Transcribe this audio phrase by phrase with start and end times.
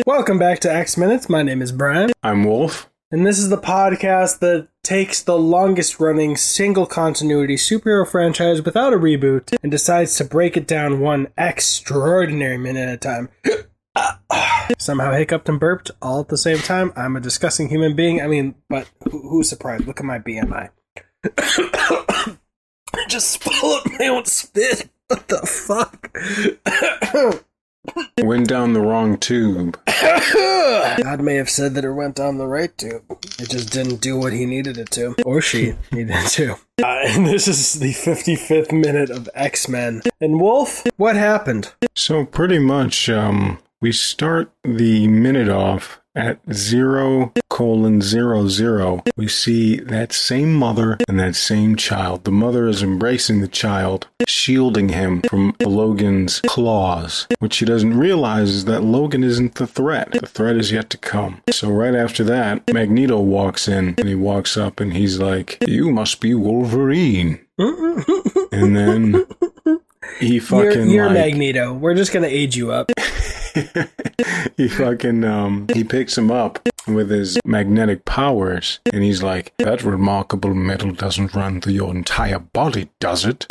[0.00, 1.28] Welcome back to X Minutes.
[1.28, 2.90] My name is Brian, I'm Wolf.
[3.10, 8.94] and this is the podcast that takes the longest running single continuity superhero franchise without
[8.94, 13.28] a reboot and decides to break it down one extraordinary minute at a time.
[14.78, 16.92] Somehow hiccuped and burped all at the same time.
[16.96, 18.22] I'm a disgusting human being.
[18.22, 19.86] I mean, but who, who's surprised?
[19.86, 20.70] Look at my BMI.
[21.24, 22.36] I
[23.08, 24.88] just swallowed my own spit.
[25.08, 26.16] What the fuck?
[28.22, 29.76] Went down the wrong tube.
[30.02, 33.04] God may have said that it went down the right tube.
[33.38, 35.14] It just didn't do what he needed it to.
[35.24, 36.52] Or she needed to.
[36.82, 40.02] Uh, and this is the 55th minute of X Men.
[40.20, 41.72] And Wolf, what happened?
[41.94, 49.02] So pretty much, um, we start the minute off at zero colon zero zero.
[49.14, 52.24] We see that same mother and that same child.
[52.24, 57.26] The mother is embracing the child, shielding him from Logan's claws.
[57.40, 60.12] What she doesn't realize is that Logan isn't the threat.
[60.12, 61.42] The threat is yet to come.
[61.50, 65.90] So right after that, Magneto walks in and he walks up and he's like, "You
[65.90, 67.38] must be Wolverine."
[68.54, 69.26] And then
[70.20, 71.72] he fucking You're, you're like, Magneto.
[71.72, 72.90] We're just gonna age you up.
[74.56, 79.82] he fucking um he picks him up with his magnetic powers and he's like that
[79.82, 83.46] remarkable metal doesn't run through your entire body does it?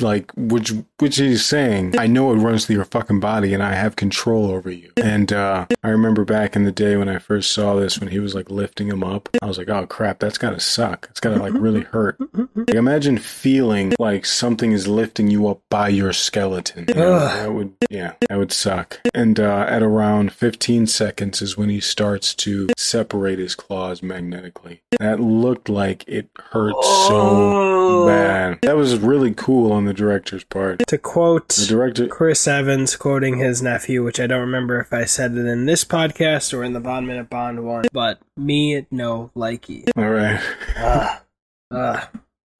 [0.00, 3.74] Like which which he's saying i know it runs through your fucking body and i
[3.74, 4.92] have control over you.
[4.96, 8.18] And uh i remember back in the day when i first saw this when he
[8.18, 11.08] was like lifting him up i was like oh crap that's gotta suck.
[11.10, 12.16] It's gotta like really hurt.
[12.54, 16.86] Like, imagine feeling like something is lifting you up by your skeleton.
[16.88, 19.00] You know, that would yeah that would suck.
[19.14, 24.82] And uh, at around 15 seconds is when he starts to separate his claws magnetically
[25.00, 27.08] that looked like it hurt Oh.
[27.08, 32.46] so bad that was really cool on the director's part To quote the director Chris
[32.46, 36.52] Evans quoting his nephew, which I don't remember if I said it in this podcast
[36.56, 39.84] or in the Bond Minute Bond one, but me no likey.
[39.96, 40.40] all right
[40.76, 41.18] Ugh.
[41.70, 42.08] Ugh.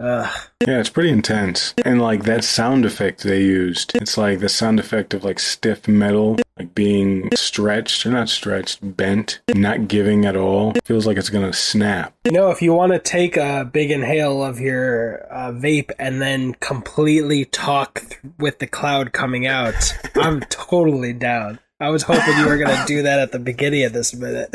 [0.01, 0.29] Ugh.
[0.67, 1.75] Yeah, it's pretty intense.
[1.85, 5.87] And like that sound effect they used, it's like the sound effect of like stiff
[5.89, 10.73] metal, like being stretched or not stretched, bent, not giving at all.
[10.85, 12.15] Feels like it's gonna snap.
[12.25, 16.21] You know, if you want to take a big inhale of your uh, vape and
[16.21, 21.59] then completely talk th- with the cloud coming out, I'm totally down.
[21.83, 24.49] I was hoping you were going to do that at the beginning of this minute.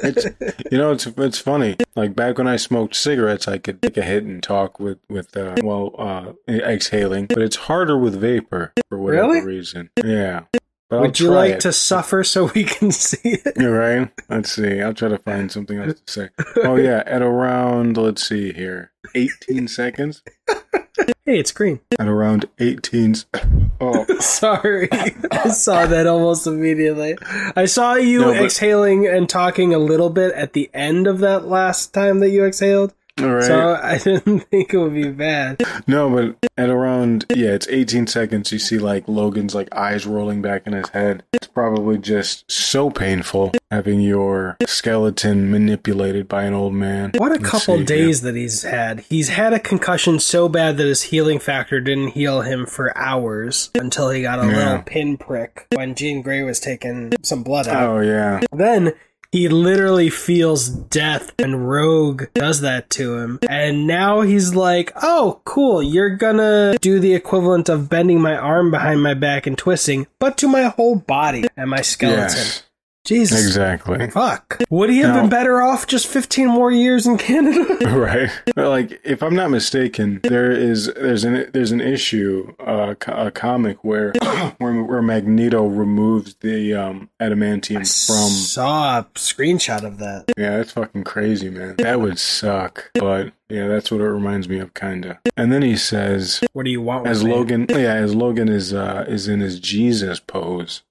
[0.00, 0.26] It's
[0.70, 1.76] you know, it's it's funny.
[1.96, 5.36] Like back when I smoked cigarettes, I could take a hit and talk with with
[5.36, 9.44] uh, well uh, exhaling, but it's harder with vapor for whatever Really?
[9.46, 9.90] reason.
[10.04, 10.42] Yeah.
[10.90, 11.60] But Would you like it.
[11.60, 13.54] to suffer so we can see it?
[13.58, 14.10] You're right.
[14.30, 14.80] Let's see.
[14.80, 16.28] I'll try to find something else to say.
[16.64, 20.22] Oh yeah, at around let's see here, 18 seconds.
[21.24, 21.80] Hey, it's green.
[21.98, 23.16] At around 18.
[23.80, 24.88] Oh, Sorry.
[24.90, 27.16] I saw that almost immediately.
[27.54, 31.20] I saw you No, but- exhaling and talking a little bit at the end of
[31.20, 32.92] that last time that you exhaled.
[33.20, 33.44] All right.
[33.44, 35.62] So I didn't think it would be bad.
[35.86, 38.52] No, but at around yeah, it's 18 seconds.
[38.52, 41.22] You see like Logan's like eyes rolling back in his head.
[41.32, 47.12] It's probably just so painful having your skeleton manipulated by an old man.
[47.16, 49.00] What a Let's couple see, days that he's had.
[49.00, 53.70] He's had a concussion so bad that his healing factor didn't heal him for hours
[53.74, 54.56] until he got a Yeah.
[54.56, 57.88] little pinprick when Jean Grey was taking some blood out.
[57.90, 58.40] Oh yeah.
[58.52, 58.92] Then
[59.32, 63.38] he literally feels death and Rogue does that to him.
[63.48, 68.70] And now he's like, oh, cool, you're gonna do the equivalent of bending my arm
[68.70, 72.36] behind my back and twisting, but to my whole body and my skeleton.
[72.36, 72.62] Yes.
[73.08, 73.40] Jesus.
[73.44, 74.08] Exactly.
[74.10, 74.62] Fuck.
[74.70, 77.64] Would he have Now- been better off just 15 more years in Canada?
[77.88, 83.30] right like if i'm not mistaken there is there's an there's an issue uh a
[83.30, 84.12] comic where
[84.58, 90.24] where, where magneto removes the um adamantium from Saw a screenshot of that.
[90.36, 94.58] yeah that's fucking crazy man that would suck but yeah that's what it reminds me
[94.58, 97.32] of kinda and then he says What do you want with as me?
[97.32, 100.82] logan yeah as logan is uh is in his jesus pose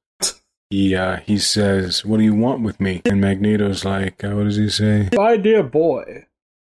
[0.69, 4.43] he uh he says what do you want with me and magneto's like uh, what
[4.43, 6.25] does he say My dear boy,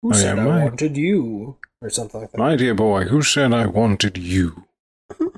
[0.00, 1.56] who Oh, said yeah, I wanted you?
[1.80, 2.38] Or something like that.
[2.38, 4.64] My dear boy, who said I wanted you?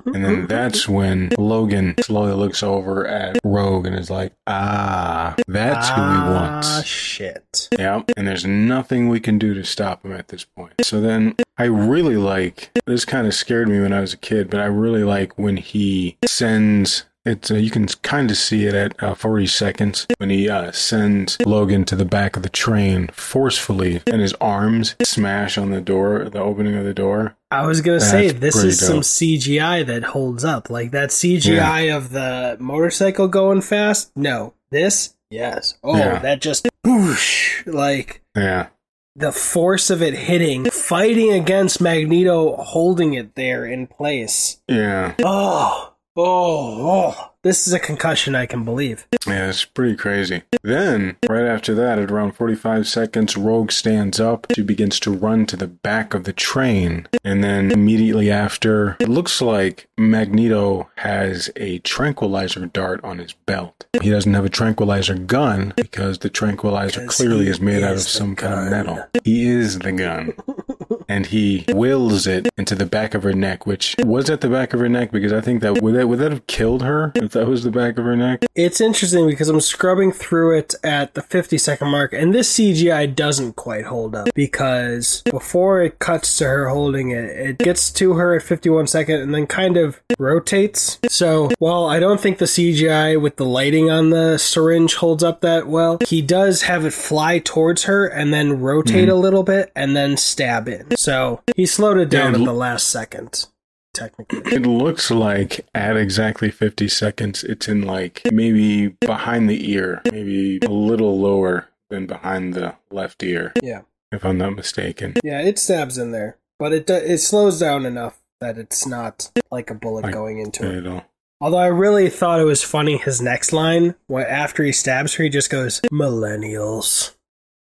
[0.05, 5.89] And then that's when Logan slowly looks over at Rogue and is like, ah, that's
[5.89, 6.31] who he Ah,
[6.61, 6.83] wants.
[6.85, 7.67] shit.
[7.77, 8.03] Yeah.
[8.15, 10.73] And there's nothing we can do to stop him at this point.
[10.81, 14.49] So then I really like this kind of scared me when I was a kid,
[14.51, 18.73] but I really like when he sends It's uh, you can kind of see it
[18.75, 23.07] at uh, 40 seconds when he uh, sends Logan to the back of the train
[23.13, 27.35] forcefully, and his arms smash on the door, the opening of the door.
[27.51, 28.99] I was gonna say this is some.
[28.99, 34.11] CGI that holds up, like that CGI of the motorcycle going fast.
[34.15, 35.75] No, this yes.
[35.83, 36.19] Oh, Yeah.
[36.19, 38.67] that just whoosh, like Yeah,
[39.15, 44.61] the force of it hitting, fighting against Magneto, holding it there in place.
[44.67, 47.31] yeah, Oh, oh, oh!
[47.43, 49.05] This is a concussion I can believe.
[49.27, 49.49] yeah.
[49.49, 50.41] It's pretty crazy.
[50.63, 54.47] Then, right after that, at around 45 seconds, Rogue stands up.
[54.55, 59.09] She begins to run to the back of the train, and then immediately after, it
[59.09, 63.85] looks like Magneto has a tranquilizer dart on his belt.
[64.01, 68.35] He doesn't have a tranquilizer gun because the tranquilizer clearly is made out of some
[68.35, 69.05] kind of metal.
[69.23, 70.33] He is the gun.
[71.07, 74.73] and he wills it into the back of her neck, which was at the back
[74.73, 77.31] of her neck because I think that would that would that have killed her if
[77.31, 78.45] that was the back of her neck?
[78.55, 83.13] It's interesting because I'm scrubbing through it at the 50 second mark, and this CGI
[83.13, 88.13] doesn't quite hold up because before it cuts to her holding it, it gets to
[88.13, 90.99] her at 51 second and then kind of rotates.
[91.07, 95.41] So while I don't think the CGI with the lighting on the syringe holds up
[95.41, 99.11] that well, he does have it fly towards her and then rotate mm-hmm.
[99.11, 100.94] a little bit and then stab in.
[100.95, 103.47] So he slowed it down Yeah, at the last second,
[103.93, 104.39] technically.
[104.53, 110.59] It looks like at exactly 50 seconds, it's in like maybe behind the ear, maybe
[110.63, 113.81] a little lower than behind the left ear, Yeah.
[114.11, 115.13] if I'm not mistaken.
[115.23, 119.29] Yeah, it stabs in there, but it do- it slows down enough that it's not
[119.51, 120.77] like a bullet Like, going into it.
[120.85, 121.03] At all.
[121.41, 125.23] Although I really thought it was funny his next line, what after he stabs her,
[125.25, 127.11] he just goes millennials.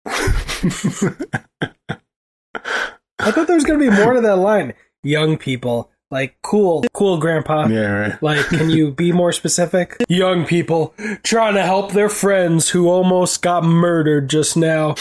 [3.28, 4.74] I thought there was gonna be more to that line.
[5.04, 7.68] Young people, like cool, cool, grandpa.
[7.68, 8.24] yeah, right.
[8.24, 9.98] Like, can you be more specific?
[10.08, 10.94] Young people
[11.24, 14.96] trying to help their friends who almost got murdered just now.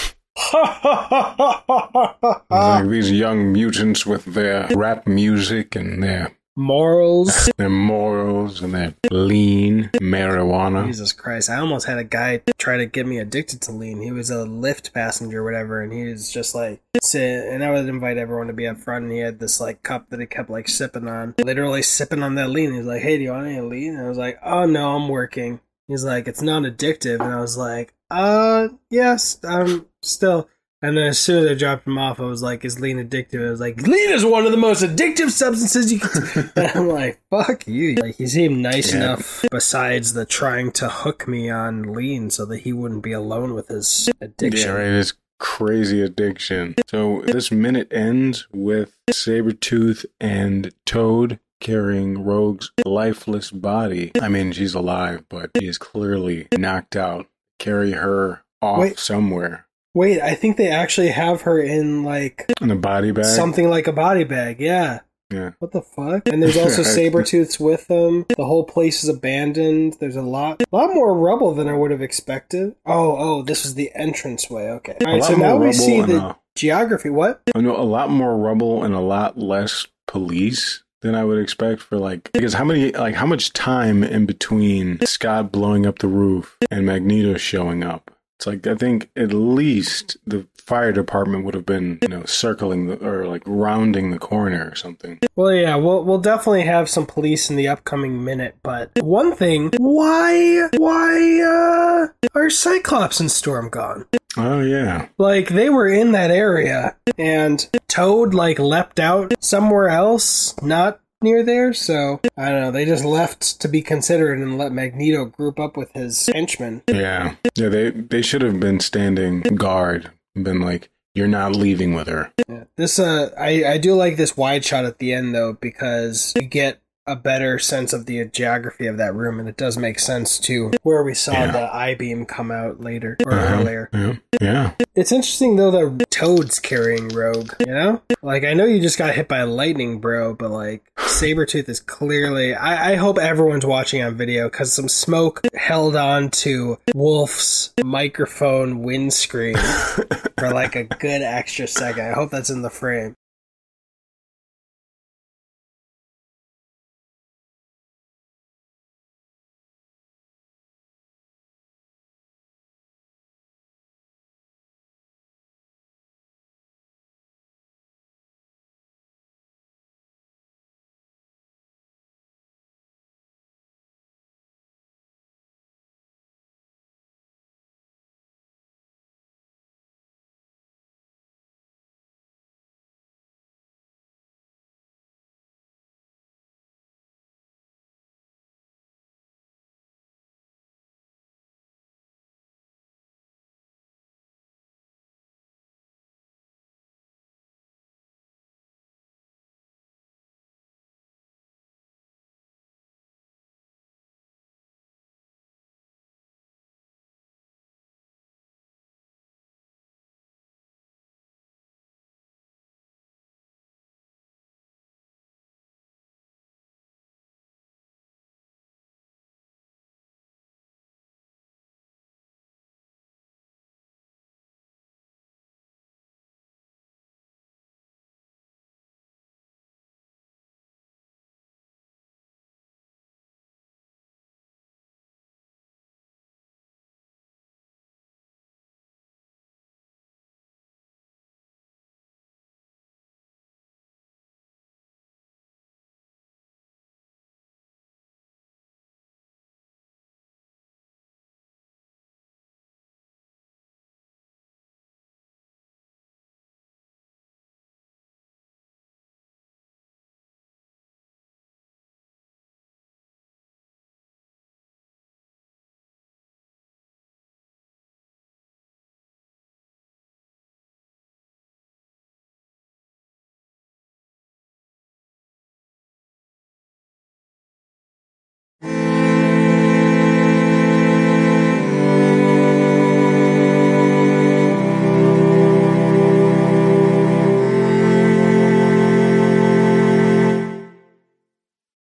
[2.50, 7.50] Like these young mutants with their rap music and their Morals.
[7.58, 10.86] their morals and their lean marijuana.
[10.86, 11.50] Jesus Christ.
[11.50, 14.00] I almost had a guy try to get me addicted to lean.
[14.00, 17.70] He was a Lyft passenger or whatever, and he was just like, sit, and I
[17.70, 20.26] would invite everyone to be up front, and he had this like cup that he
[20.26, 22.72] kept like sipping on, literally sipping on that lean.
[22.72, 23.94] He was like, hey, do you want any lean?
[23.94, 25.60] And I was like, oh no, I'm working.
[25.88, 27.20] He's like, it's not addictive.
[27.20, 30.48] And I was like, uh, yes, I'm still.
[30.86, 33.44] And then as soon as I dropped him off, I was like, is lean addictive?
[33.44, 36.52] I was like, lean is one of the most addictive substances you can.
[36.56, 37.96] and I'm like, fuck you.
[37.96, 38.98] Like, he seemed nice Yeah.
[38.98, 43.52] enough, besides the trying to hook me on lean so that he wouldn't be alone
[43.54, 44.68] with his addiction.
[44.68, 44.86] Yeah, right.
[44.86, 46.76] It's crazy addiction.
[46.86, 54.12] So this minute ends with Sabretooth and Toad carrying Rogue's lifeless body.
[54.22, 57.26] I mean, she's alive, but she is clearly knocked out.
[57.58, 58.98] Carry her off Wait.
[59.00, 59.66] somewhere
[59.96, 63.24] Wait, I think they actually have her in like in a body bag.
[63.24, 64.60] something like a body bag.
[64.60, 65.00] Yeah.
[65.32, 65.52] Yeah.
[65.58, 66.28] What the fuck?
[66.28, 67.12] And there's also Right.
[67.12, 68.26] Sabretooths with them.
[68.36, 69.96] The whole place is abandoned.
[69.98, 72.74] There's a lot a lot more rubble than I would have expected.
[72.84, 74.68] Oh, oh, this is the entrance way.
[74.68, 74.96] Okay.
[75.04, 77.08] All right, so now we see the a- geography.
[77.08, 77.40] What?
[77.54, 81.80] I know a lot more rubble and a lot less police than I would expect
[81.80, 86.08] for like because how many like how much time in between Scott blowing up the
[86.08, 88.10] roof and Magneto showing up?
[88.36, 92.86] It's like I think at least the fire department would have been you know circling
[92.86, 95.18] the, or like rounding the corner or something.
[95.36, 98.56] Well, yeah, we'll we'll definitely have some police in the upcoming minute.
[98.62, 104.06] But one thing, why why uh are Cyclops and Storm gone?
[104.36, 110.54] Oh yeah, Like they were in that area, and Toad like leapt out somewhere else,
[110.62, 111.72] not near there.
[111.72, 112.70] So I don't know.
[112.70, 116.82] They just left to be considered and let Magneto group up with his henchmen.
[116.88, 117.68] yeah, yeah.
[117.68, 122.64] They they should have been standing guard been like, "You're not leaving with her." Yeah.
[122.76, 126.42] This uh, I I do like this wide shot at the end though because you
[126.42, 130.38] get a better sense of the geography of that room, and it does make sense
[130.40, 131.52] to where we saw Yeah.
[131.52, 133.54] the I beam come out later or Uh-huh.
[133.60, 133.88] earlier.
[133.92, 134.70] Yeah, yeah.
[134.94, 137.52] It's interesting though that Toad's carrying Rogue.
[137.60, 141.68] You know, like I know you just got hit by lightning, bro, but like Sabretooth
[141.68, 142.54] is clearly.
[142.54, 148.82] I, I hope everyone's watching on video because some smoke held on to Wolf's microphone
[148.82, 149.56] windscreen
[150.38, 152.06] for like a good extra second.
[152.06, 153.14] I hope that's in the frame.